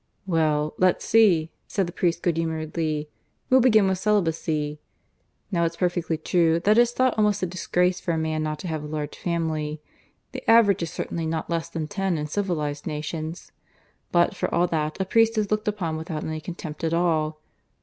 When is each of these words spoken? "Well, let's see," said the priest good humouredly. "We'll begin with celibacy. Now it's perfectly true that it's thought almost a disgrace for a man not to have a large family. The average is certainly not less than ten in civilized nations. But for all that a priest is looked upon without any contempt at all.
"Well, 0.25 0.73
let's 0.79 1.05
see," 1.05 1.51
said 1.67 1.85
the 1.85 1.93
priest 1.93 2.23
good 2.23 2.35
humouredly. 2.35 3.07
"We'll 3.51 3.59
begin 3.59 3.87
with 3.87 3.99
celibacy. 3.99 4.79
Now 5.51 5.63
it's 5.63 5.75
perfectly 5.75 6.17
true 6.17 6.59
that 6.61 6.79
it's 6.79 6.91
thought 6.91 7.13
almost 7.19 7.43
a 7.43 7.45
disgrace 7.45 7.99
for 8.01 8.11
a 8.11 8.17
man 8.17 8.41
not 8.41 8.57
to 8.61 8.67
have 8.67 8.83
a 8.83 8.87
large 8.87 9.15
family. 9.15 9.79
The 10.31 10.49
average 10.49 10.81
is 10.81 10.89
certainly 10.89 11.27
not 11.27 11.51
less 11.51 11.69
than 11.69 11.87
ten 11.87 12.17
in 12.17 12.25
civilized 12.25 12.87
nations. 12.87 13.51
But 14.11 14.35
for 14.35 14.51
all 14.51 14.65
that 14.69 14.99
a 14.99 15.05
priest 15.05 15.37
is 15.37 15.51
looked 15.51 15.67
upon 15.67 15.97
without 15.97 16.23
any 16.23 16.41
contempt 16.41 16.83
at 16.83 16.95
all. 16.95 17.39